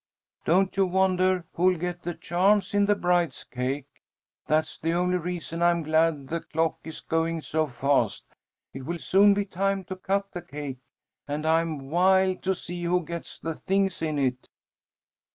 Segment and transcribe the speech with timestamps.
[0.45, 3.85] Don't you wonder who'll get the charms in the bride's cake?
[4.47, 8.25] That's the only reason I am glad the clock is going so fast.
[8.73, 10.79] It will soon be time to cut the cake,
[11.27, 14.49] and I'm wild to see who gets the things in it."